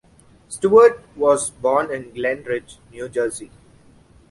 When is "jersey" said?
3.07-3.51